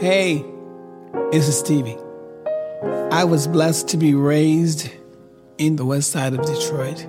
[0.00, 0.44] Hey,
[1.32, 1.98] this is Stevie.
[3.10, 4.88] I was blessed to be raised
[5.58, 7.04] in the west side of Detroit.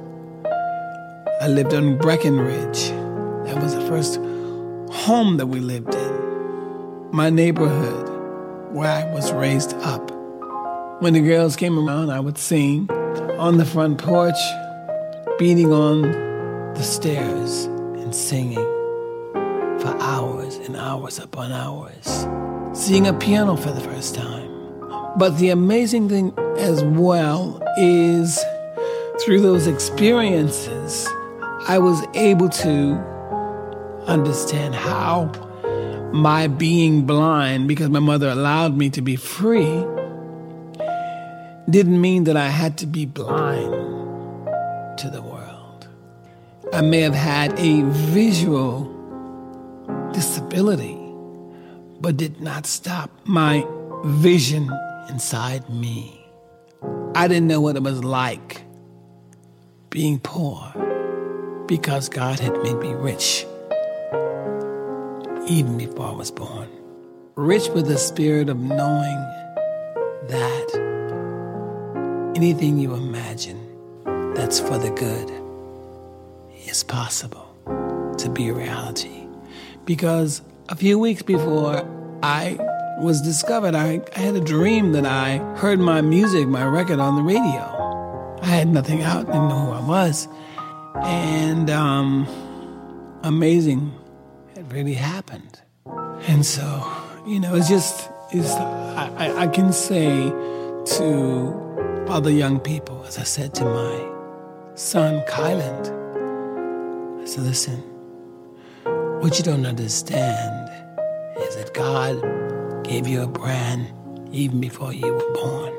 [1.39, 2.89] I lived on Breckenridge.
[3.45, 4.15] That was the first
[4.91, 7.09] home that we lived in.
[7.11, 8.09] My neighborhood,
[8.73, 10.09] where I was raised up.
[10.99, 12.89] When the girls came around, I would sing
[13.37, 14.39] on the front porch,
[15.37, 16.01] beating on
[16.73, 18.55] the stairs and singing
[19.79, 22.25] for hours and hours upon hours
[22.73, 24.47] seeing a piano for the first time.
[25.17, 28.39] But the amazing thing as well is
[29.23, 31.07] through those experiences,
[31.67, 32.93] I was able to
[34.07, 35.31] understand how
[36.13, 39.85] my being blind, because my mother allowed me to be free,
[41.69, 43.71] didn't mean that I had to be blind
[44.99, 45.87] to the world.
[46.73, 48.95] I may have had a visual
[50.13, 50.98] disability
[52.01, 53.65] but did not stop my
[54.03, 54.69] vision
[55.09, 56.25] inside me.
[57.15, 58.63] I didn't know what it was like
[59.89, 60.73] being poor
[61.67, 63.45] because God had made me rich
[65.47, 66.69] even before I was born.
[67.35, 69.17] Rich with the spirit of knowing
[70.27, 73.65] that anything you imagine
[74.35, 75.31] that's for the good
[76.67, 77.45] is possible
[78.17, 79.27] to be a reality.
[79.85, 81.83] Because a few weeks before
[82.21, 82.57] I
[82.99, 87.15] was discovered, I, I, had a dream that I heard my music, my record on
[87.15, 88.37] the radio.
[88.43, 90.27] I had nothing out, didn't know who I was.
[91.01, 92.27] And um,
[93.23, 93.91] amazing,
[94.55, 95.59] it really happened.
[96.27, 96.85] And so,
[97.25, 100.29] you know, it's just, it's, I, I can say
[100.97, 105.97] to other young people, as I said to my son, Kailand,
[107.21, 107.79] I said, listen,
[109.21, 110.58] what you don't understand
[111.49, 112.21] is that God
[112.83, 113.87] gave you a brand
[114.31, 115.73] even before you were born.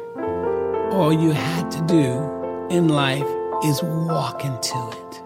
[0.92, 3.26] All you had to do in life
[3.64, 5.22] is walk into it.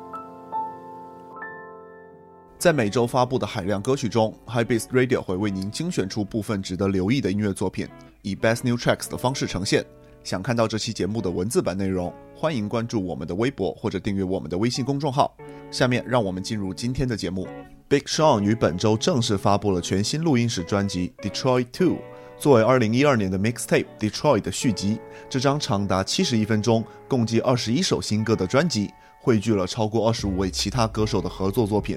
[2.59, 7.89] 在每周发布的海量歌曲中，High Beats Radio 会为您精选出部分值得留意的音乐作品，
[8.23, 9.85] 以 Best New Tracks 的方式呈现。
[10.23, 15.37] 想看到这期节目的文字版内容，欢迎关注我们的微博或者订阅我们的微信公众号。
[15.71, 17.47] 下面让我们进入今天的节目。
[17.95, 21.91] Big Sean 于本周正式发布了全新录音室专辑《Detroit Two》，
[22.37, 24.99] 作为2012年的 Mixtape《Detroit》的续集。
[25.31, 28.91] 这张长达71分钟、共计21首新歌的专辑，
[29.21, 31.97] 汇聚了超过25位其他歌手的合作作品。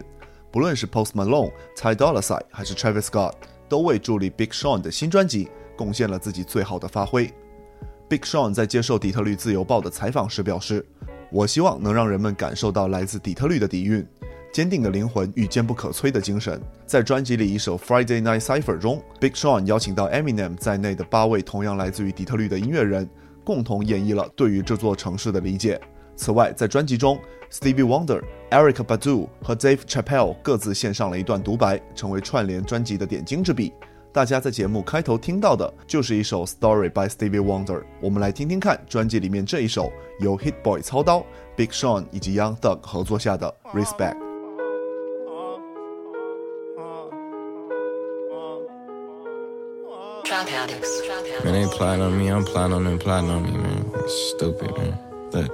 [0.51, 3.33] 不论是 Post Malone、Ty Dolla Sign 还是 Travis Scott，
[3.67, 7.33] 都为助力 Big Sean 的新专辑贡献了自己最好的发挥。
[8.07, 10.85] Big Sean 在接受底特律自由报的采访时表示
[11.33, 14.07] ：“我希望能让人们感受到来自底特律的底蕴。”
[14.51, 23.07] 坚定的灵魂与坚不可摧的精神，在专辑里一首《Friday Night Cipher》中，Big Sean 邀请到 Eminem 在内的八位同样来自于底特律的音乐人，
[23.43, 25.79] 共同演绎了对于这座城市的理解。
[26.15, 27.19] 此外，在专辑中
[27.51, 33.71] ，Stevie Wonder、Eric Badu 和 Dave Chappelle 各自献上了一段独白，成为串联专辑的点睛之笔。
[34.11, 41.23] 大家在节目开头听到的就是一首《Story by Stevie Wonder》，我们来听听看专辑里面这一首由 Hit Boy 操刀
[41.55, 44.15] ，Big Sean 以及 Young Thug 合作下的《Respect》。
[50.29, 53.89] Man, they plotting on me, I'm plotting on them, plotting on me, man.
[53.95, 54.97] It's stupid, man.
[55.31, 55.49] Look.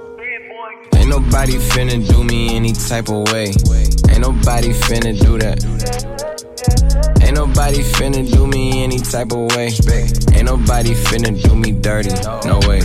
[0.96, 3.52] Ain't nobody finna do me any type of way.
[4.10, 5.64] Ain't nobody finna do that.
[7.22, 9.68] Ain't nobody finna do me any type of way.
[10.34, 12.10] Ain't nobody finna do me dirty.
[12.44, 12.80] No way.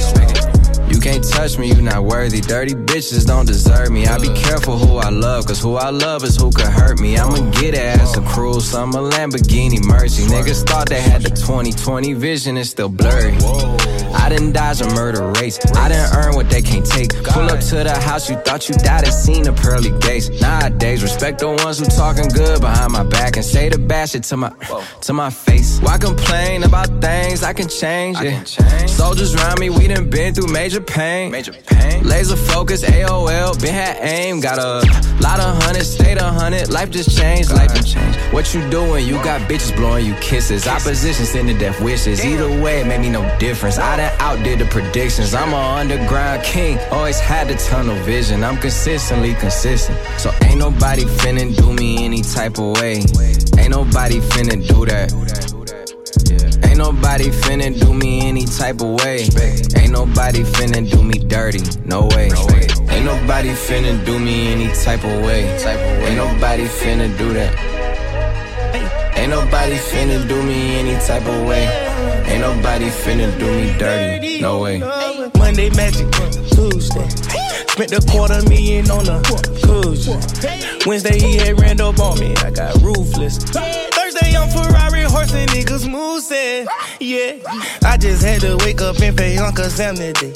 [0.89, 2.41] You can't touch me, you not worthy.
[2.41, 4.07] Dirty bitches don't deserve me.
[4.07, 7.17] I be careful who I love, cause who I love is who could hurt me.
[7.17, 10.23] I'ma get ass a cruel summer Lamborghini Mercy.
[10.23, 13.37] Niggas thought they had the 2020 vision, it's still blurry.
[14.13, 15.59] I didn't dodge a murder race.
[15.75, 17.11] I didn't earn what they can't take.
[17.23, 20.29] Pull up to the house, you thought you died and seen the pearly gates.
[20.41, 24.23] Nowadays, respect the ones who talking good behind my back and say the bad shit
[24.23, 24.51] to my
[25.01, 25.79] to my face.
[25.79, 28.47] Why complain about things I can change it?
[28.89, 31.31] Soldiers around me, we done been through major pain.
[31.31, 32.03] Major pain.
[32.03, 34.39] Laser focus, AOL, been had aim.
[34.39, 34.85] Got a
[35.21, 36.69] lot of hundreds, stayed a hundred.
[36.71, 38.19] Life just changed, life just changed.
[38.33, 39.07] What you doing?
[39.07, 40.67] You got bitches blowing you kisses.
[40.67, 42.25] Opposition sending death wishes.
[42.25, 43.77] Either way, it made me no difference.
[43.77, 45.33] I done outdid the predictions.
[45.33, 48.43] I'm an underground king, always had the tunnel vision.
[48.43, 49.97] I'm consistently consistent.
[50.17, 53.03] So ain't nobody finna do me any type of way.
[53.59, 55.11] Ain't nobody finna do that.
[56.65, 59.27] Ain't nobody finna do me any type of way.
[59.79, 61.61] Ain't nobody finna do me dirty.
[61.85, 62.31] No way.
[62.89, 65.43] Ain't nobody finna do me any type of way.
[66.05, 67.88] Ain't nobody finna do that.
[69.19, 71.67] Ain't nobody finna do me any type of way.
[72.27, 74.39] Ain't nobody finna do me dirty.
[74.39, 74.79] No way.
[75.37, 76.09] Monday magic,
[76.55, 77.09] Tuesday.
[77.67, 79.21] Spent a quarter million on a
[79.61, 80.07] cruise.
[80.85, 82.33] Wednesday he had ran up on me.
[82.37, 83.39] I got ruthless.
[84.19, 86.67] On Ferrari horse and niggas moving.
[86.99, 87.39] Yeah,
[87.83, 90.33] I just had to wake up and pay Uncle Sam today.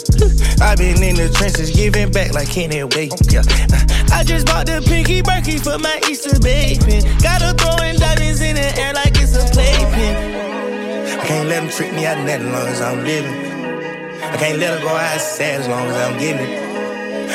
[0.62, 3.10] I been in the trenches giving back like Kenny Way.
[4.12, 7.02] I just bought the pinky Berkey for my Easter baby.
[7.22, 11.20] Gotta throwing diamonds in the air like it's a playpen.
[11.20, 13.34] I can't let them trick me out of as long as I'm living.
[14.24, 16.64] I can't let her go out sad as long as I'm getting it.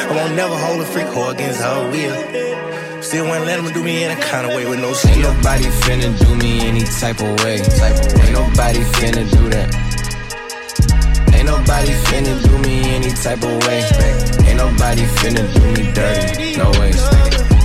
[0.08, 2.87] I won't never hold a freak whore against her will.
[3.00, 5.12] Still won't let them do me any kind of way with no skill.
[5.12, 7.58] Ain't nobody finna do me any type of way.
[7.58, 9.68] Ain't nobody finna do that.
[11.34, 13.82] Ain't nobody finna do me any type of way.
[14.46, 16.56] Ain't nobody finna do me dirty.
[16.56, 17.57] No way.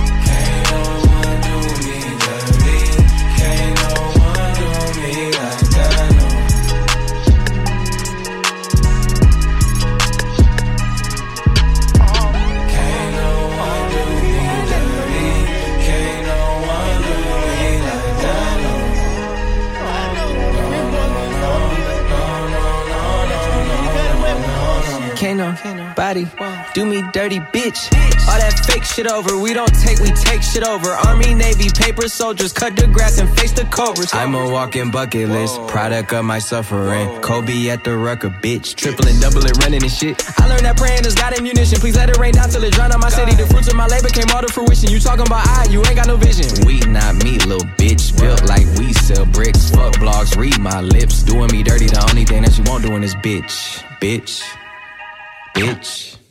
[25.94, 26.26] Body.
[26.74, 27.92] Do me dirty, bitch.
[28.28, 29.38] All that fake shit over.
[29.38, 30.90] We don't take, we take shit over.
[30.90, 34.12] Army, Navy, paper soldiers, cut the grass and face the cobras.
[34.12, 37.08] I'm a walking bucket list, product of my suffering.
[37.20, 38.74] Kobe at the rucker, bitch.
[38.74, 40.22] Triple doubling, running and shit.
[40.40, 41.78] I learned that praying has got ammunition.
[41.80, 43.34] Please let it rain down till it drown on my city.
[43.34, 44.90] The fruits of my labor came all to fruition.
[44.90, 46.48] You talking about I, you ain't got no vision.
[46.66, 48.18] We not me, little bitch.
[48.18, 49.70] Built like we sell bricks.
[49.70, 51.22] Fuck blogs, read my lips.
[51.22, 53.82] Doing me dirty, the only thing that you won't do in this bitch.
[54.00, 54.42] Bitch
[55.54, 56.23] bitch.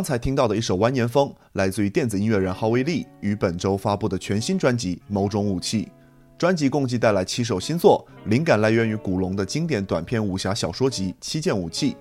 [0.00, 5.84] 刚才听到的一首《蜿蜒风》来自于电子音乐人郝威利于本周发布的全新专辑《某种武器》。
[6.38, 11.92] 专辑共计带来七首新作，灵感来源于古龙的经典短篇武侠小说集《七件武器》，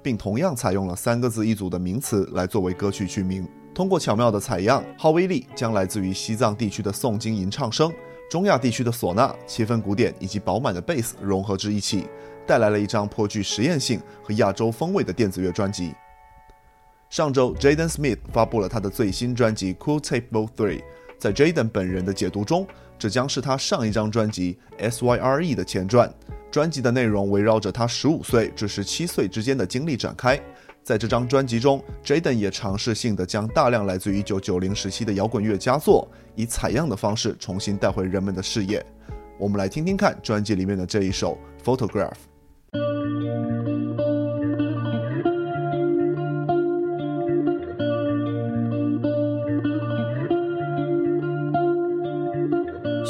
[0.00, 3.44] 并同样采用了三个字一组的名词来作为歌曲曲名。
[3.74, 7.92] 通过巧妙的采样，郝威利将来自于西藏地区的诵经吟唱声、
[8.30, 12.06] 中亚地区的唢呐、七分古典以及饱满的贝斯融合至一起，
[12.46, 15.92] 带来了一张颇具实验性和亚洲风味的电子乐专辑。
[17.10, 20.46] 上周，Jaden Smith 发布了他的最新专辑《Cool Tape Vol.
[20.46, 20.78] 3》。
[21.18, 22.66] 在 Jaden 本人的解读中，
[22.98, 24.58] 这将是他上一张专辑
[24.90, 25.18] 《Syre》
[25.54, 26.12] 的前传。
[26.50, 30.38] 专辑的内容围绕着他15岁至17岁之间的经历展开。
[30.84, 38.84] 在这张专辑中，Jaden 也尝试性的将大量来自于1990时期的摇滚乐佳作，以采样的方式重新带回人们的视野。
[39.38, 42.12] 我们来听听看专辑里面的这一首《Photograph》。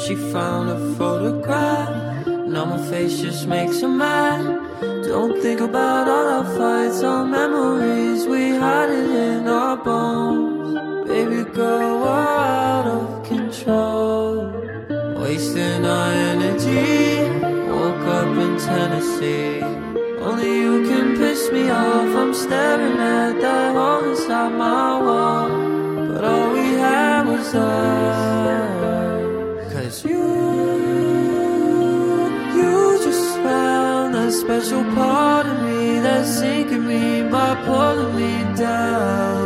[0.05, 2.25] She found a photograph.
[2.25, 4.43] Now my face just makes her mad.
[5.03, 8.25] Don't think about all our fights, our memories.
[8.25, 11.07] We hide it in our bones.
[11.07, 14.51] Baby girl, we're out of control.
[15.21, 17.29] Wasting our energy.
[17.69, 19.61] Woke up in Tennessee.
[20.21, 22.15] Only you can piss me off.
[22.15, 25.49] I'm staring at that hole inside my wall.
[26.13, 28.28] But all we had was us.
[34.61, 39.38] Special part of me that's sinking me by pulling me down.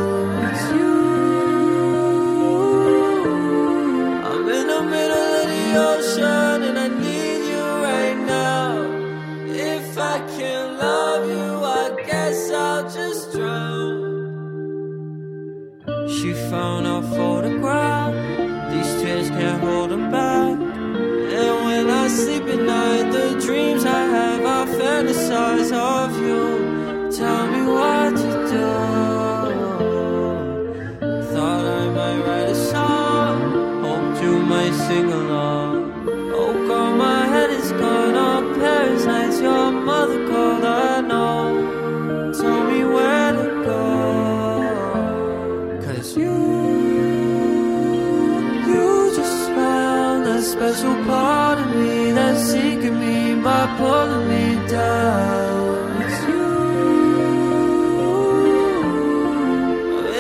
[53.78, 56.02] Pulling me down.
[56.02, 56.46] It's you.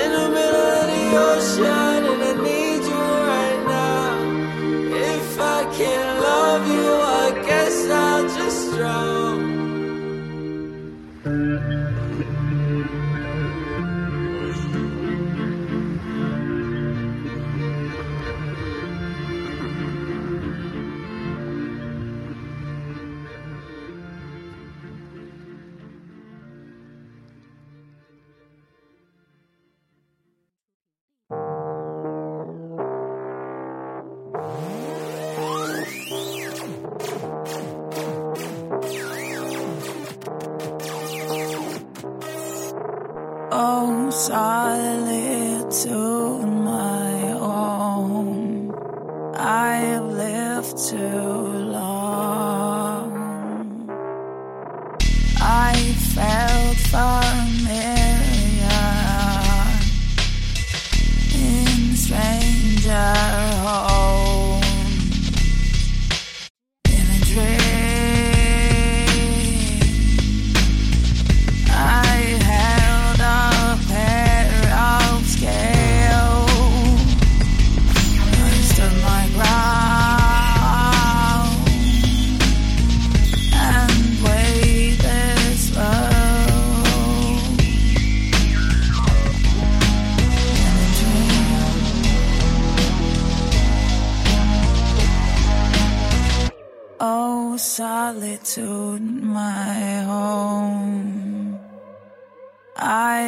[0.01, 1.92] In the middle of the ocean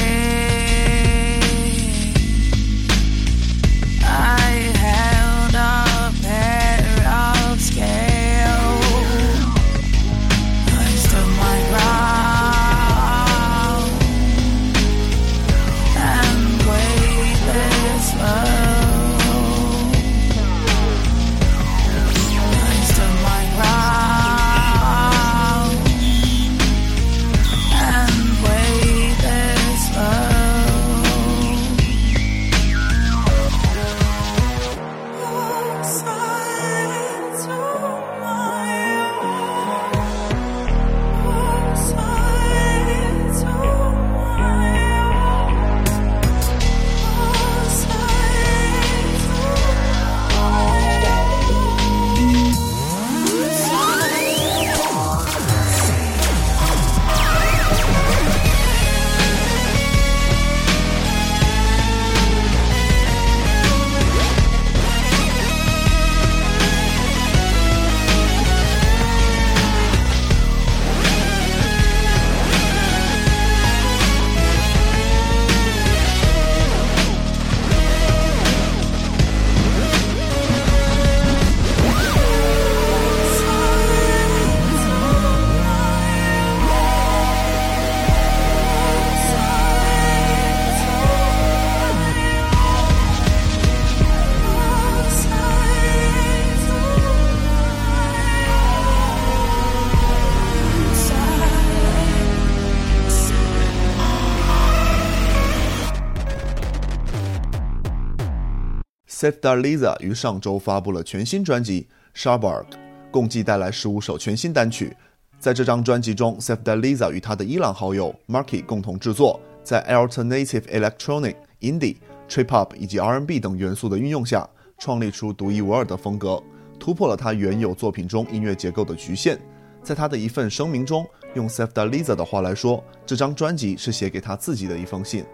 [109.25, 111.87] safda Liza 于上周发布了全新专辑
[112.23, 112.65] 《Sharbarg》，
[113.10, 114.95] 共计带来十五首全新单曲。
[115.39, 121.97] 在这张专辑中 safda Liza 与他的伊朗好友 Marky 共同制作，在 Alternative Electronic、Indie、
[122.28, 126.43] Trip Hop 以及 R&B 等元素的运用下，创立出独一无二的风格，
[126.78, 129.41] 突破了他原有作品中音乐结构的局限。
[129.82, 135.25] 在他的一份声明中，用 safda Liza 的话来说，这张专辑是写给他自己的一封信。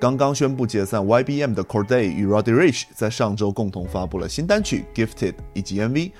[0.00, 6.10] 刚刚宣布解散 YBM 的 Corday 与 Roddy Rich 在上周共同发布了新单曲《Gifted》以及 MV，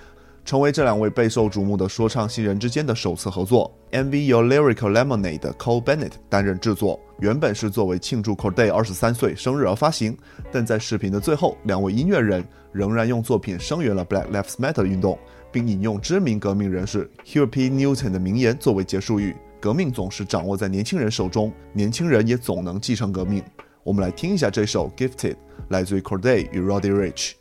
[0.45, 3.75] 成为这两位备受瞩目的说唱新人之间的首次合作。
[3.93, 10.15] MV 由 Lyrical Lemonade 的 Cole Bennett 担任制作，原本是作为庆祝 Corday 二十三岁生日而发行，
[10.53, 15.19] 但在视频的最后，两位音乐人仍然用作品声援了 Black Lives Matter 运动，
[15.51, 17.71] 并引用知名革命人士 Huey P.
[17.71, 23.43] Newton 的名言作为结束语：“革命总是掌握在年轻人手中，年轻人也总能继承革命。”
[23.83, 25.33] 我们来听一下这首《Gifted》，
[25.69, 27.33] 来自于 Cordae 与 Roddy Ricch。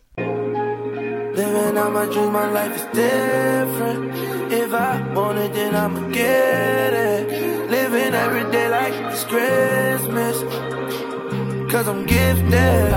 [1.35, 4.11] Living out my dream, my life is different.
[4.51, 7.29] If I want it, then I'ma get it.
[7.69, 8.93] Living every day like
[9.29, 10.43] Christmas.
[11.71, 12.93] Cause I'm gifted.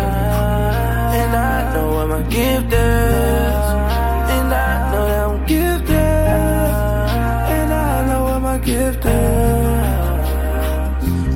[1.15, 3.63] And I know what my gift is.
[4.35, 5.95] And I know that I'm gifted.
[7.57, 9.43] And I know what my gift is.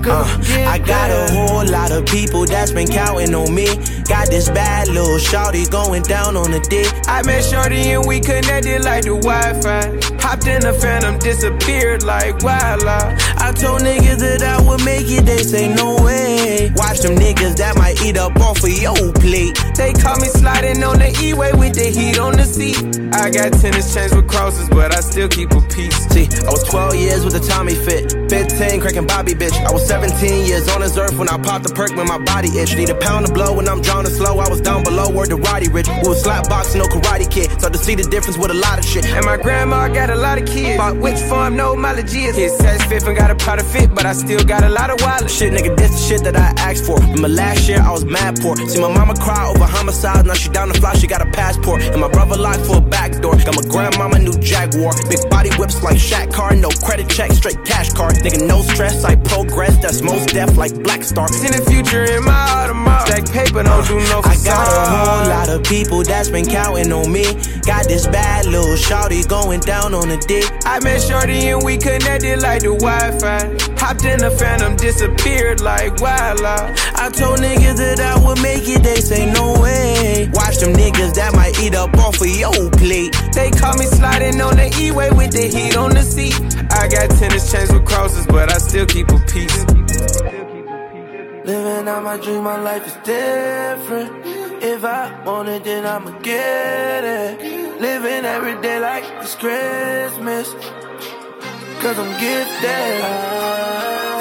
[0.03, 0.36] Cause
[0.66, 3.66] I got a whole lot of people that's been counting on me.
[4.09, 6.92] Got this bad little shawty going down on the dick.
[7.07, 10.16] I met Shorty and we connected like the Wi-Fi.
[10.20, 13.14] Hopped in the phantom, disappeared like wildlife.
[13.46, 16.72] I told niggas that I would make it, they say no way.
[16.74, 19.54] Watch them niggas that might eat up off of your plate.
[19.78, 22.74] They caught me sliding on the E-way with the heat on the seat.
[23.14, 25.94] I got tennis chains with crosses, but I still keep a piece.
[26.11, 28.18] See, I was 12 years with a Tommy fit.
[28.26, 29.54] 15 cracking Bobby bitch.
[29.62, 32.50] I was 17 years on this earth when I popped the perk when my body
[32.59, 32.74] itch.
[32.74, 34.42] Need a pound of blow when I'm drowning slow.
[34.42, 35.87] I was down below where the Roddy rich.
[36.02, 37.54] We was slap boxing, no karate kid.
[37.61, 39.06] So to see the difference with a lot of shit.
[39.06, 40.78] And my grandma got a lot of kids.
[40.78, 42.35] Bought which farm, no mileage is.
[42.35, 42.56] His
[42.90, 45.31] fifth and got a powder fit, but I still got a lot of wallet.
[45.31, 47.01] Shit, nigga, this the shit that I asked for.
[47.03, 48.57] In my last year I was mad poor.
[48.68, 50.27] See my mama cry over homicide.
[50.27, 51.83] Now she down the fly, she got a passport.
[51.83, 53.37] And my brother lied for a back door.
[53.37, 54.92] Got my grandmama new Jaguar.
[55.09, 56.55] Big body whips like Shaq car.
[56.55, 58.14] No credit check, straight cash card.
[58.16, 59.77] Nigga, no stress, I progress.
[59.79, 61.29] That's most deaf like Black Star.
[61.29, 63.07] Seen the future in my Audemars.
[63.07, 66.92] Stack paper, don't do no I got a whole lot of people that's been counting
[66.92, 67.25] on me.
[67.66, 70.44] Got this bad little shawty going down on the dick.
[70.64, 73.26] I met Shorty and we connected like the Wi-Fi.
[73.27, 76.79] Hopped in the phantom, disappeared like wildlife.
[76.95, 80.31] I told niggas that I would make it, they say no way.
[80.33, 83.17] Watch them niggas that might eat up off of your plate.
[83.35, 86.35] They caught me sliding on the E-way with the heat on the seat.
[86.71, 89.65] I got tennis chains with crosses, but I still keep a piece.
[91.45, 94.11] Living out my dream, my life is different.
[94.62, 97.81] If I want it, then I'ma get it.
[97.81, 100.55] Living every day like it's Christmas.
[101.81, 103.01] Cause I'm gifted.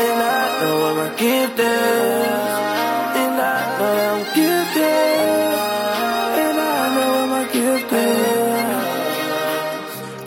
[0.04, 1.10] And I know what my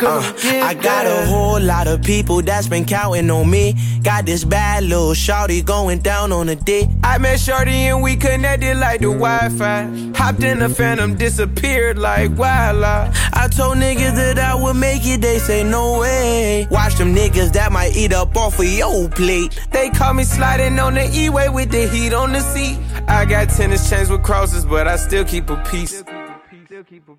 [0.02, 3.74] Uh, I got a whole lot of people that's been counting on me.
[4.02, 6.88] Got this bad little shawty going down on the dick.
[7.02, 10.12] I met Shorty and we connected like the Wi-Fi.
[10.16, 13.16] Hopped in the phantom, disappeared like wildlife.
[13.32, 16.66] I told niggas that I would make it, they say no way.
[16.70, 19.58] Watch them niggas that might eat up off of your plate.
[19.70, 22.78] They call me sliding on the E-way with the heat on the seat.
[23.08, 26.02] I got tennis chains with crosses, but I still keep a piece.
[26.80, 27.18] Another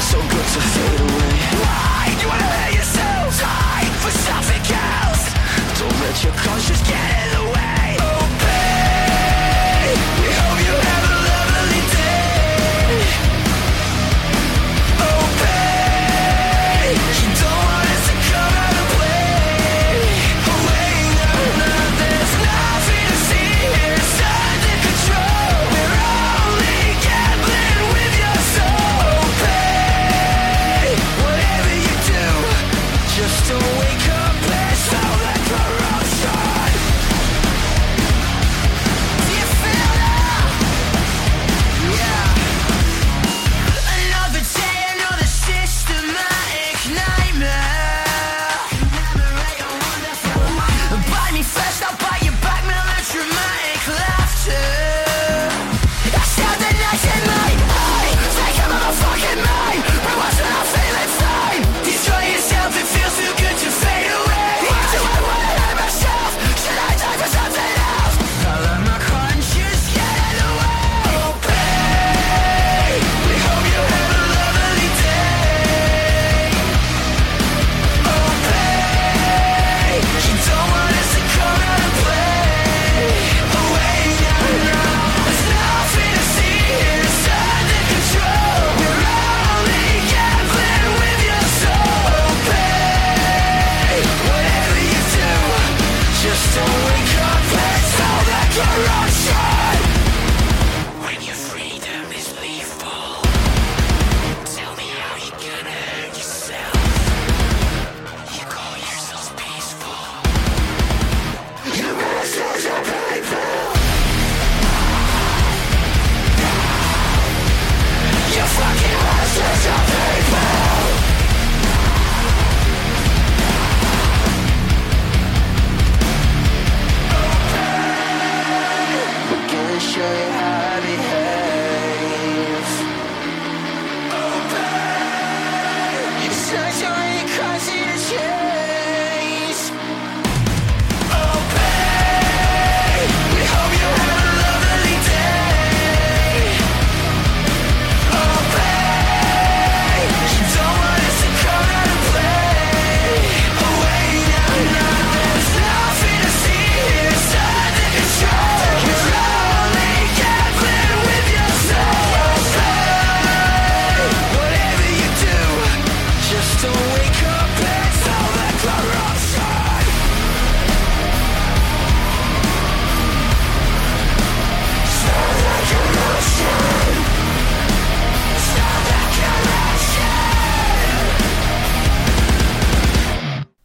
[0.00, 1.36] so good to fade away.
[1.62, 3.32] Why you wanna let yourself
[4.02, 5.32] for something else?
[5.80, 7.45] Don't let your conscience get in the way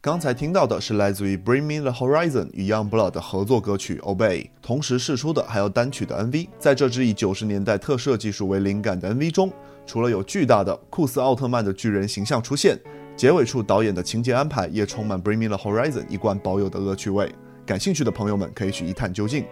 [0.02, 6.48] 刚才听到的是来自于 Bring Me the Horizon 与 Youngblood 的合作歌曲 Obey，同时试出的还有单曲的 MV。
[6.58, 9.52] 在这支以九十年代特摄技术为灵感的 MV 中，
[9.86, 12.76] 除了有巨大的酷似奥特曼的巨人形象出现，
[13.14, 17.32] 结尾处导演的情节安排也充满 Bring Me the Horizon 一贯保有的恶趣味。
[17.64, 19.44] 感兴趣的朋友们可以去一探究竟。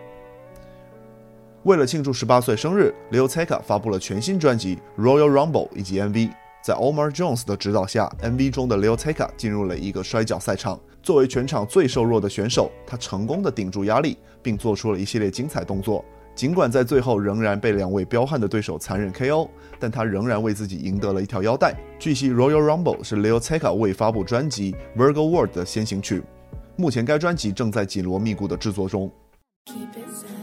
[1.63, 6.29] 为了庆祝十八岁生日，Leo teka 发布了全新专辑 Royal Rumble 以及 MV。
[6.62, 10.79] 在 Omar Jones 的指导下，MV 中的 Lil Tecca 进入了一个摔跤赛场。
[11.03, 16.05] 作为全场最瘦弱的选手，他成功的顶住压力，并做出了一系列精彩动作。
[16.35, 21.75] 尽管在最后仍然被两位彪悍的对手残忍 KO，但他仍然为自己赢得了一条腰带。
[21.99, 26.23] 据悉，Royal Rumble 是 Lil Tecca 未发布专辑 Virgo World 的先行曲。
[26.77, 29.11] 目前该专辑正在紧锣密鼓的制作中。
[29.66, 30.39] Keep it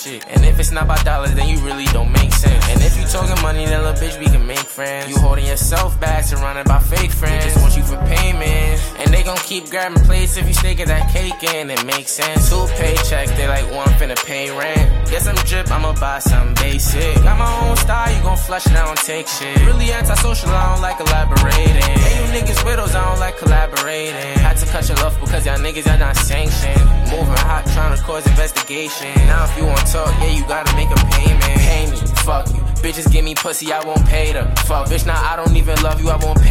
[0.00, 0.24] shit.
[0.28, 2.64] And if it's not about dollars, then you really don't make sense.
[2.68, 5.10] And if you talking money, then little bitch, we can make friends.
[5.10, 7.44] You holding yourself back, surrounded by fake friends.
[7.44, 8.80] They just want you for payment.
[9.00, 11.70] And they gon' keep grabbing plates if you stay get that cake in.
[11.70, 12.48] It makes sense.
[12.48, 14.79] Two paychecks, they like oh, one finna pay rent.
[15.10, 17.16] Get some drip, I'ma buy some basic.
[17.24, 19.58] Got my own style, you gon' flush it, I don't take shit.
[19.66, 21.82] Really antisocial, I don't like elaborating.
[21.82, 24.38] Hey, you niggas widows, I don't like collaborating.
[24.38, 26.78] Had to cut your love because y'all niggas are not sanctioned.
[27.10, 29.12] Moving hot, trying to cause investigation.
[29.26, 31.58] Now if you want talk, yeah, you gotta make a payment.
[31.58, 32.62] Pay me, fuck you.
[32.80, 34.46] Bitches give me pussy, I won't pay them.
[34.64, 36.49] Fuck, bitch, now I don't even love you, I won't pay.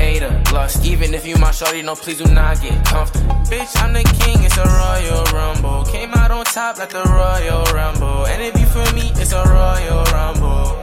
[0.70, 3.34] Lust, even if you my shorty, no, please do not get comfortable.
[3.50, 5.84] Bitch, I'm the king, it's a royal rumble.
[5.86, 8.28] Came out on top like the royal rumble.
[8.28, 10.78] And it be for me, it's a royal rumble.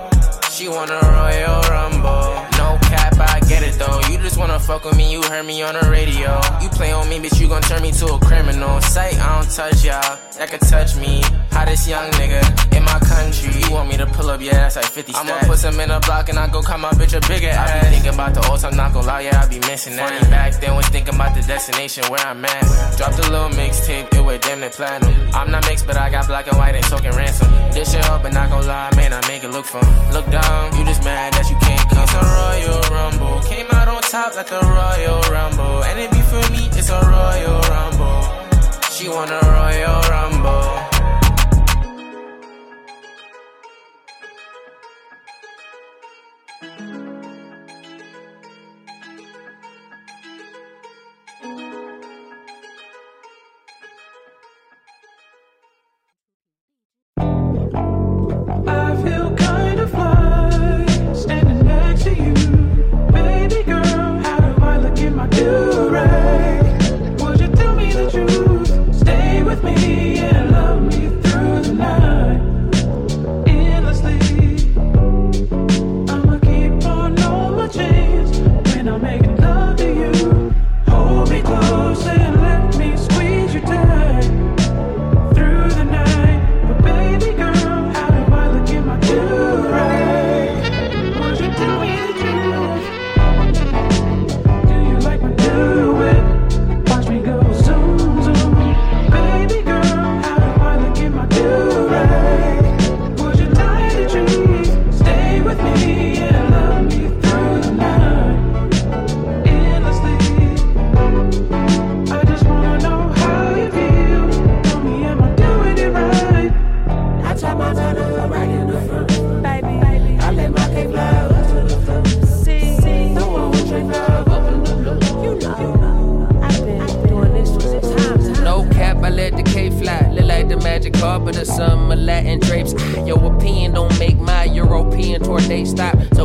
[0.51, 2.36] She want a royal rumble.
[3.47, 4.01] No cap, I get it though.
[4.11, 6.41] You just wanna fuck with me, you heard me on the radio.
[6.61, 8.81] You play on me, bitch, you gon' turn me to a criminal.
[8.81, 11.23] Sight, I don't touch y'all, that could touch me.
[11.51, 12.43] Hottest young nigga
[12.77, 13.53] in my country.
[13.63, 15.31] You want me to pull up, yeah, that's like 50 stacks.
[15.31, 17.71] I'ma put some in a block and I go call my bitch a bigger ass.
[17.71, 20.11] I be thinking about the old time, not gon' lie, yeah, I be missing that.
[20.11, 22.97] Funny back then was thinking about the destination where I'm at.
[22.99, 25.15] Dropped a little mixtape, it went damn near platinum.
[25.35, 27.51] I'm not mixed, but I got black and white and talking ransom.
[27.73, 29.85] This shit up and not gon' lie, man, I make it look fun.
[30.13, 32.03] Look down, you just mad that you can't come.
[32.03, 35.85] It's a Royal Rumble, came out on top like the Royal Rumble.
[35.85, 38.22] And it be for me, it's a Royal Rumble.
[38.90, 40.76] She want a Royal Rumble.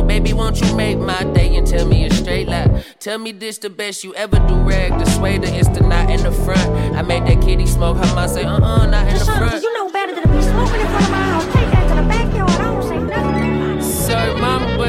[0.02, 2.82] So baby, won't you make my day and tell me a straight lie?
[2.98, 4.54] Tell me this the best you ever do.
[4.56, 6.68] Rag the swader, it's the knot in the front.
[6.96, 7.98] I made that kitty smoke.
[7.98, 9.62] Her mom say, uh uh, not in the front.
[9.62, 11.44] you know better than to be smoking in front of my house.
[11.44, 12.50] Take that to the backyard.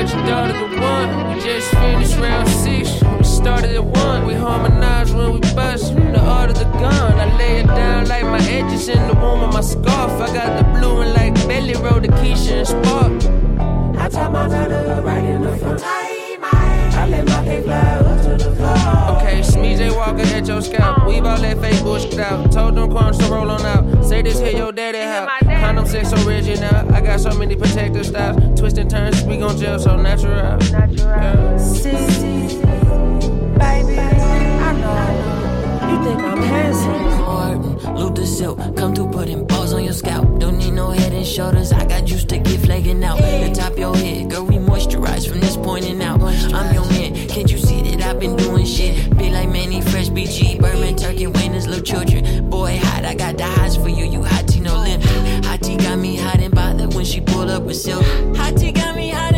[0.10, 2.90] started the one, we just finished round six.
[3.20, 5.94] We started at one, we harmonize when we bust.
[5.94, 9.14] From The art of the gun, I lay it down like my edges in the
[9.14, 10.12] womb of my scarf.
[10.20, 13.43] I got the blue and like belly roll the Keisha and Spark.
[14.04, 15.82] I tie my ladder right in the front.
[15.82, 19.18] I let my cake fly up to the floor.
[19.18, 21.08] Okay, Smee J Walker at your scalp.
[21.08, 22.52] Weave all that fake bullshit out.
[22.52, 24.04] Told them crumbs to roll on out.
[24.04, 25.30] Say this here, your daddy how.
[25.62, 26.94] Condom sex original.
[26.94, 28.60] I got so many protective styles.
[28.60, 30.36] Twist and turns, we gon' gel so natural.
[30.36, 31.58] Yeah.
[31.58, 31.92] See,
[33.58, 35.33] baby, I know
[35.90, 37.04] you think I'm handsome.
[37.20, 40.40] Martin, Luther Silk, come through putting balls on your scalp.
[40.40, 43.18] Don't need no head and shoulders, I got juice to get flaking out.
[43.18, 46.22] The top your head, girl, we moisturize from this point and out.
[46.22, 49.18] I'm your man, can't you see that I've been doing shit?
[49.18, 52.50] Be like Mannie Fresh, BG, Birdman, Turkey, Wayne's little children.
[52.50, 55.46] Boy, hot, I got the highs for you, you hot T, no limit.
[55.46, 58.04] Hot T got me hot and bothered when she pulled up with silk.
[58.38, 59.33] Hot T got me hot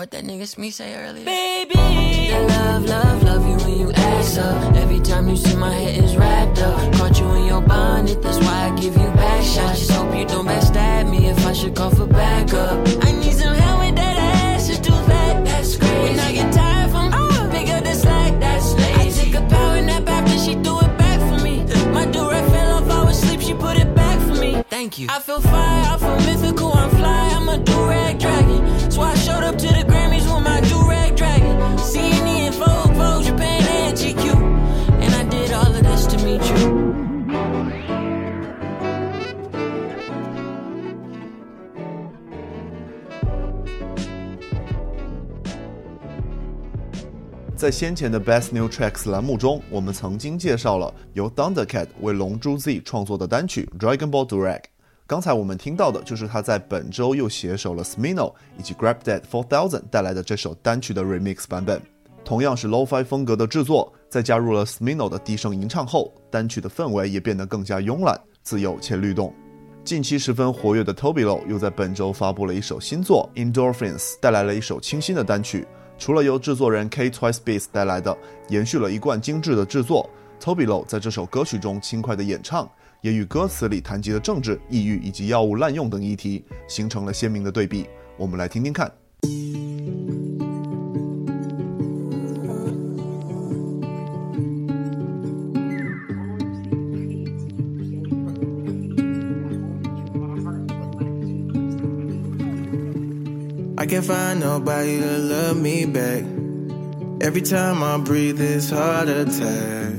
[0.00, 1.26] what that nigga Smee say earlier?
[1.26, 4.74] Baby, the love, love, love you when you ass up.
[4.74, 6.94] Every time you see my head is wrapped up.
[6.94, 9.80] Caught you in your bonnet, that's why I give you back shots.
[9.80, 12.78] Just hope you don't backstab me if I should call for backup.
[13.04, 16.02] I need some help with that ass, it's too fat, that's crazy.
[16.02, 19.20] When I get tired from, oh, pick up the slack, that's lazy.
[19.20, 21.56] I take a power nap after she threw it back for me.
[21.92, 24.64] My durag fell off, I was asleep, she put it back for me.
[24.70, 25.08] Thank you.
[25.10, 28.79] I feel fire, I feel mythical, I'm fly, I'm a durag dragon.
[29.00, 31.56] So I showed up to the Grammys with my durag dragon.
[31.78, 34.34] CNN, Vogue, Vogue, Japan, and GQ.
[35.00, 36.94] And I did all of this to meet you.
[47.56, 54.58] 在先前的 Best New Tracks 栏目中，我们曾经介绍了由 Thundercat 为《龙珠 Z》创作的单曲《Dragon Ball Durag》。
[55.10, 61.82] 刚才我们听到的就是他在本周又携手了 Smino 以及 Grab That Four Thousand 带来的这首单曲的 remix 版本。
[62.24, 69.34] 同样是 Lo-Fi 风格的制作，在加入了 Smino 的低声吟唱后，单曲的氛围也变得更加慵懒、自由且律动。
[69.82, 75.66] 近期十分活跃的 Tobilo 又在本周发布了一首新作 Endorphins，带来了一首清新的单曲。
[75.98, 78.16] 除了由制作人 K Twice Beats 带来的，
[78.48, 80.08] 延续了一贯精致的制作
[80.40, 82.70] ，Tobilo 在这首歌曲中轻快的演唱，
[83.00, 87.86] 也与歌词里谈及的政治、抑郁以及药物滥用等议题形成了鲜明的对比。
[88.16, 88.90] 我们来听听看。
[103.80, 106.22] I can't find nobody to love me back.
[107.22, 109.89] Every time I breathe, it's heart attack.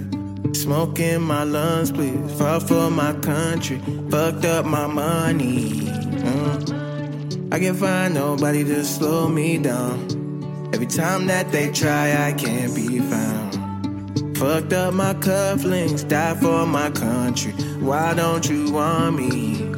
[0.54, 2.32] Smoke in my lungs, please.
[2.38, 3.80] Fought for my country.
[4.10, 5.72] Fucked up my money.
[5.72, 7.54] Mm.
[7.54, 10.70] I can't find nobody to slow me down.
[10.74, 14.38] Every time that they try, I can't be found.
[14.38, 17.52] Fucked up my cufflinks, died for my country.
[17.80, 19.72] Why don't you want me?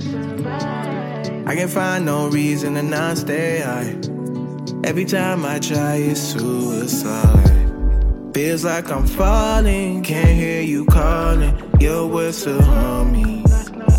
[1.45, 3.95] I can't find no reason to not stay high.
[4.83, 7.72] Every time I try, it's suicide.
[8.33, 11.55] Feels like I'm falling, can't hear you calling.
[11.79, 12.59] Your whistle
[13.05, 13.43] me.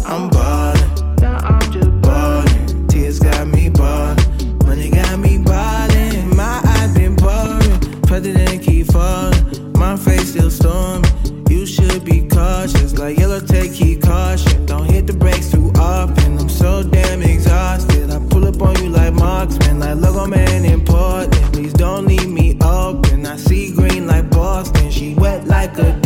[0.06, 2.88] I'm ballin', I'm just ballin'.
[2.88, 6.34] Tears got me ballin', money got me ballin'.
[6.36, 9.72] My eyes been pouring, president keep falling.
[9.74, 11.03] My face still storming.
[25.76, 26.03] Wet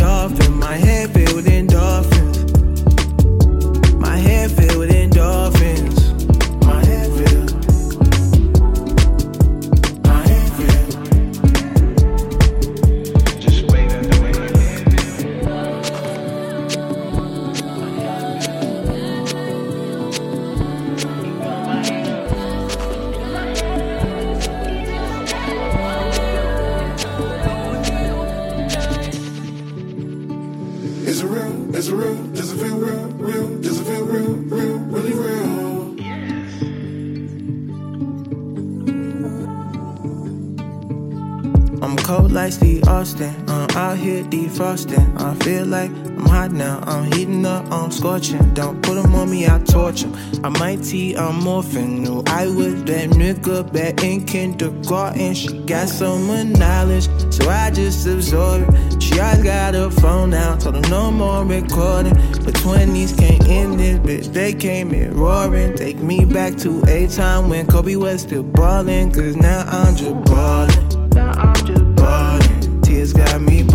[41.89, 43.34] I'm cold like Steve Austin.
[43.49, 45.18] Uh, out here defrosting.
[45.18, 48.53] I feel like I'm hot now, I'm heating up, I'm scorching.
[48.53, 50.14] Don't put them on me, I torch them.
[50.45, 52.01] I'm mighty, I'm morphing.
[52.01, 55.32] New I was that nigga back in kindergarten.
[55.32, 59.03] She got so much knowledge, so I just absorb it.
[59.03, 62.12] She always got her phone out, told her no more recording.
[62.45, 64.30] But 20s can't end this, bitch.
[64.34, 65.74] They came in roaring.
[65.74, 69.11] Take me back to a time when Kobe was still ballin'.
[69.11, 70.88] Cause now I'm just ballin'.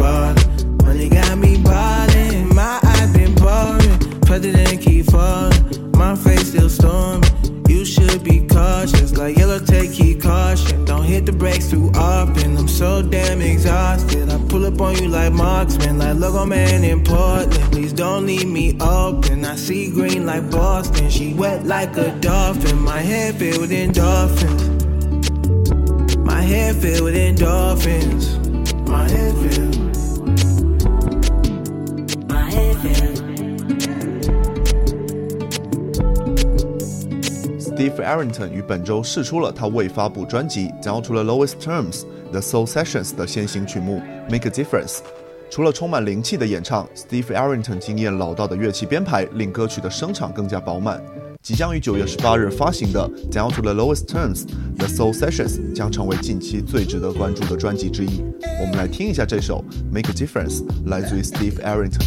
[0.04, 2.54] Money got me ballin'.
[2.54, 4.22] My eyes been boring.
[4.22, 5.92] President keep falling.
[5.94, 7.24] My face still storming.
[7.70, 10.86] You should be cautious, like yellow take keep caution.
[10.86, 12.58] Don't hit the brakes too often.
[12.58, 14.30] I'm so damn exhausted.
[14.30, 17.72] I pull up on you like marksman, like logo man in Portland.
[17.72, 19.46] Please don't leave me open.
[19.46, 21.10] I see green like Boston.
[21.10, 22.80] She wet like a dolphin.
[22.80, 24.64] My head filled with endorphins.
[26.26, 28.40] My head filled with endorphins.
[28.88, 29.33] My head
[37.84, 45.00] Steve Arrington 于本周试出了他未发布专辑《Down to the Lowest Terms》The Soul Sessions 的先行曲目《Make a Difference》。
[45.50, 51.04] 除了充满灵气的演唱，Steve Arrington 经验老道的乐器编排令歌曲的声场更加饱满。
[51.42, 54.46] 即将于九月十八日发行的《Down to the Lowest Terms》
[54.78, 58.24] The Soul Sessions 将成为近期最值得关注的专辑之一。
[58.62, 59.62] 我们来听一下这首
[59.94, 62.00] 《Make a Difference》，来自于 Steve Arrington。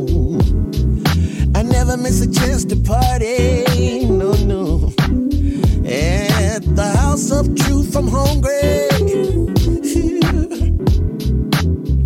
[0.00, 0.40] Ooh.
[1.54, 4.06] I never miss a chance to party.
[4.06, 4.92] No, no.
[5.86, 8.88] At the house of truth, I'm hungry.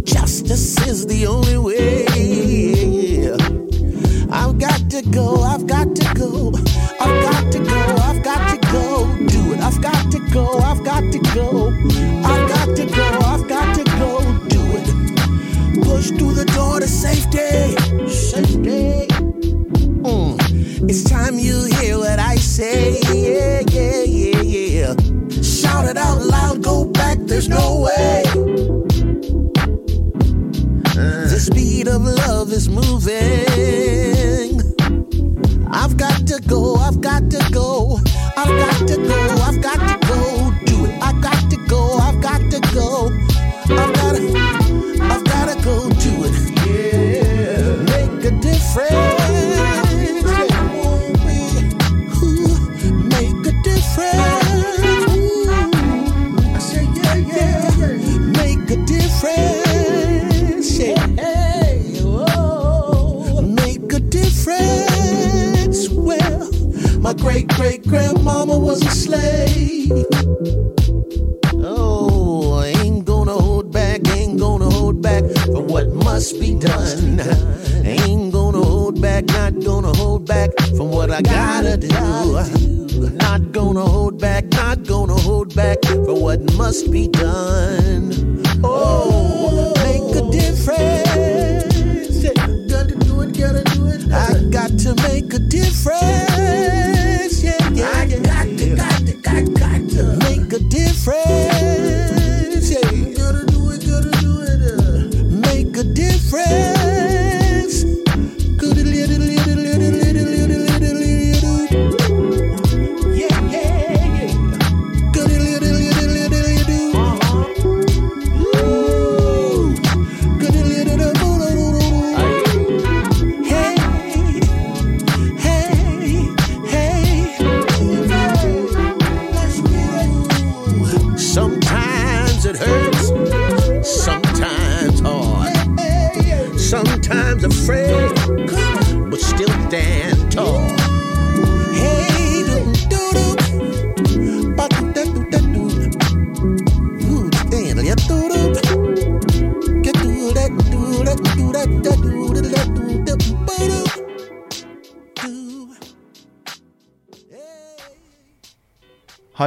[0.04, 2.04] Justice is the only way.
[4.30, 6.57] I've got to go, I've got to go.
[9.68, 11.68] I've got to go, I've got to go.
[12.24, 14.22] I've got to go, I've got to go.
[14.48, 15.84] Do it.
[15.84, 17.76] Push through the door to safety.
[18.08, 19.06] Safety.
[20.08, 20.88] Mm.
[20.88, 22.98] It's time you hear what I say.
[23.12, 25.42] Yeah, yeah, yeah, yeah.
[25.42, 28.22] Shout it out loud, go back, there's no way.
[30.94, 33.47] The speed of love is moving.